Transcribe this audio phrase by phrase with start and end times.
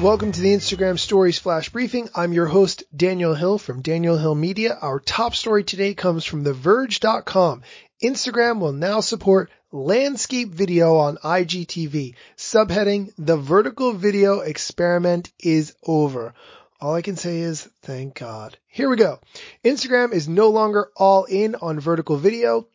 [0.00, 2.08] Welcome to the Instagram Stories Flash Briefing.
[2.14, 4.78] I'm your host, Daniel Hill from Daniel Hill Media.
[4.80, 7.62] Our top story today comes from TheVerge.com.
[8.00, 12.14] Instagram will now support landscape video on IGTV.
[12.36, 16.32] Subheading, the vertical video experiment is over.
[16.80, 18.56] All I can say is thank God.
[18.68, 19.18] Here we go.
[19.64, 22.68] Instagram is no longer all in on vertical video.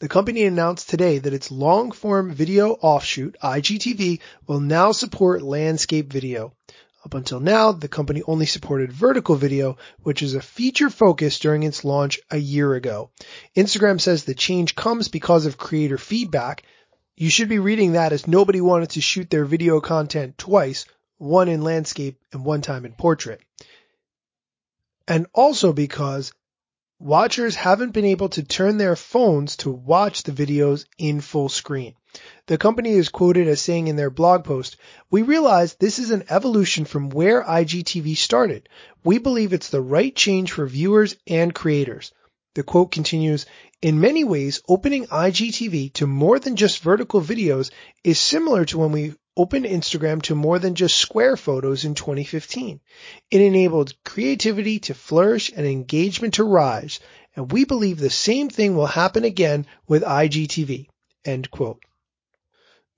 [0.00, 6.10] The company announced today that its long form video offshoot, IGTV, will now support landscape
[6.10, 6.54] video.
[7.04, 11.64] Up until now, the company only supported vertical video, which is a feature focus during
[11.64, 13.10] its launch a year ago.
[13.54, 16.62] Instagram says the change comes because of creator feedback.
[17.14, 20.86] You should be reading that as nobody wanted to shoot their video content twice,
[21.18, 23.42] one in landscape and one time in portrait.
[25.06, 26.32] And also because
[27.00, 31.94] watchers haven't been able to turn their phones to watch the videos in full screen.
[32.46, 34.76] The company is quoted as saying in their blog post,
[35.10, 38.68] we realize this is an evolution from where IGTV started.
[39.02, 42.12] We believe it's the right change for viewers and creators.
[42.54, 43.46] The quote continues,
[43.80, 47.70] in many ways, opening IGTV to more than just vertical videos
[48.04, 52.78] is similar to when we opened Instagram to more than just square photos in 2015.
[53.30, 57.00] It enabled creativity to flourish and engagement to rise,
[57.34, 60.88] and we believe the same thing will happen again with IGTV.
[61.24, 61.82] End quote.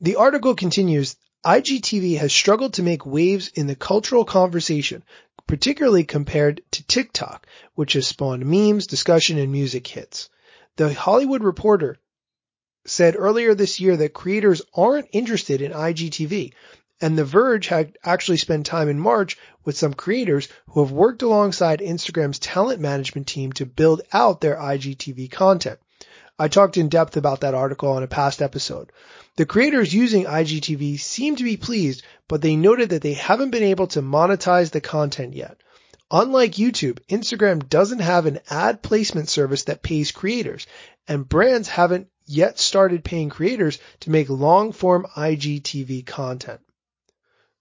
[0.00, 1.14] The article continues,
[1.46, 5.04] IGTV has struggled to make waves in the cultural conversation,
[5.46, 7.46] particularly compared to TikTok,
[7.76, 10.28] which has spawned memes, discussion, and music hits.
[10.74, 11.98] The Hollywood Reporter
[12.84, 16.52] said earlier this year that creators aren't interested in IGTV.
[17.00, 21.22] And The Verge had actually spent time in March with some creators who have worked
[21.22, 25.80] alongside Instagram's talent management team to build out their IGTV content.
[26.38, 28.90] I talked in depth about that article on a past episode.
[29.36, 33.62] The creators using IGTV seem to be pleased, but they noted that they haven't been
[33.62, 35.56] able to monetize the content yet.
[36.10, 40.66] Unlike YouTube, Instagram doesn't have an ad placement service that pays creators,
[41.08, 46.60] and brands haven't yet started paying creators to make long form IGTV content.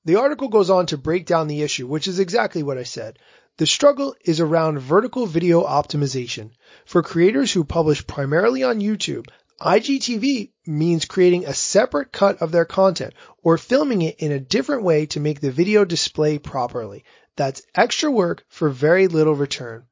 [0.05, 3.19] The article goes on to break down the issue, which is exactly what I said.
[3.57, 6.51] The struggle is around vertical video optimization.
[6.85, 9.27] For creators who publish primarily on YouTube,
[9.59, 14.83] IGTV means creating a separate cut of their content or filming it in a different
[14.83, 17.03] way to make the video display properly.
[17.35, 19.83] That's extra work for very little return.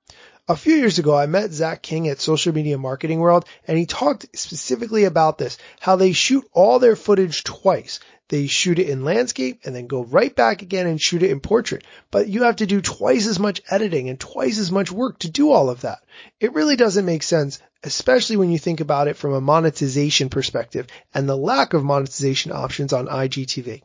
[0.50, 3.86] A few years ago, I met Zach King at Social Media Marketing World, and he
[3.86, 8.00] talked specifically about this, how they shoot all their footage twice.
[8.30, 11.40] They shoot it in landscape and then go right back again and shoot it in
[11.40, 11.84] portrait.
[12.10, 15.30] But you have to do twice as much editing and twice as much work to
[15.30, 16.00] do all of that.
[16.40, 20.88] It really doesn't make sense, especially when you think about it from a monetization perspective
[21.14, 23.84] and the lack of monetization options on IGTV.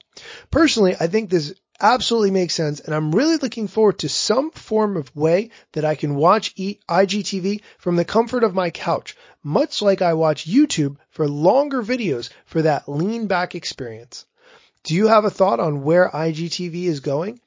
[0.50, 2.80] Personally, I think this absolutely makes sense.
[2.80, 7.62] And I'm really looking forward to some form of way that I can watch IGTV
[7.78, 12.62] from the comfort of my couch, much like I watch YouTube for longer videos for
[12.62, 14.24] that lean back experience.
[14.82, 17.40] Do you have a thought on where IGTV is going?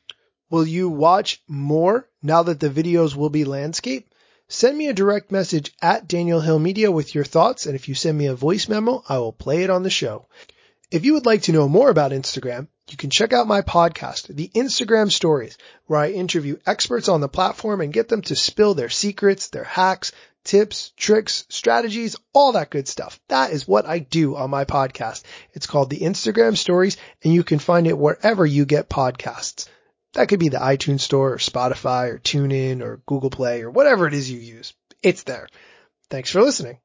[0.49, 4.09] Will you watch more now that the videos will be landscape?
[4.47, 7.95] Send me a direct message at Daniel Hill Media with your thoughts, and if you
[7.95, 10.25] send me a voice memo, I will play it on the show.
[10.89, 14.27] If you would like to know more about Instagram, you can check out my podcast,
[14.27, 18.73] The Instagram Stories, where I interview experts on the platform and get them to spill
[18.73, 20.11] their secrets, their hacks,
[20.45, 23.19] tips, tricks, strategies, all that good stuff.
[23.27, 25.23] That is what I do on my podcast.
[25.53, 29.67] It's called The Instagram Stories and you can find it wherever you get podcasts.
[30.13, 34.07] That could be the iTunes store or Spotify or TuneIn or Google Play or whatever
[34.07, 34.73] it is you use.
[35.03, 35.47] It's there.
[36.09, 36.79] Thanks for listening.